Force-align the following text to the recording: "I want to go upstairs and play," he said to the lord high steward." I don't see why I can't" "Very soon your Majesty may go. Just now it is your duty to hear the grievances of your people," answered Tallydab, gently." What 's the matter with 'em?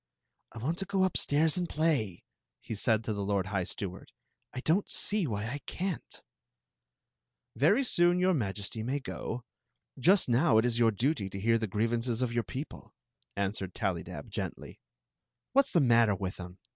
"I 0.53 0.57
want 0.57 0.79
to 0.79 0.85
go 0.85 1.03
upstairs 1.03 1.57
and 1.57 1.69
play," 1.69 2.23
he 2.59 2.73
said 2.73 3.03
to 3.03 3.13
the 3.13 3.23
lord 3.23 3.45
high 3.45 3.65
steward." 3.65 4.11
I 4.55 4.61
don't 4.61 4.89
see 4.89 5.27
why 5.27 5.45
I 5.45 5.59
can't" 5.67 6.23
"Very 7.55 7.83
soon 7.83 8.17
your 8.17 8.33
Majesty 8.33 8.81
may 8.81 8.99
go. 8.99 9.43
Just 9.99 10.27
now 10.27 10.57
it 10.57 10.65
is 10.65 10.79
your 10.79 10.89
duty 10.89 11.29
to 11.29 11.39
hear 11.39 11.59
the 11.59 11.67
grievances 11.67 12.23
of 12.23 12.33
your 12.33 12.41
people," 12.43 12.95
answered 13.35 13.75
Tallydab, 13.75 14.31
gently." 14.31 14.79
What 15.53 15.67
's 15.67 15.73
the 15.73 15.81
matter 15.81 16.15
with 16.15 16.39
'em? 16.39 16.57